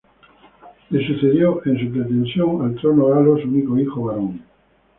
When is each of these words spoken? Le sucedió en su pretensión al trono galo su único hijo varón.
Le 0.89 0.99
sucedió 1.05 1.63
en 1.63 1.77
su 1.79 1.93
pretensión 1.93 2.63
al 2.65 2.73
trono 2.81 3.05
galo 3.09 3.37
su 3.37 3.47
único 3.47 3.77
hijo 3.77 4.05
varón. 4.05 4.41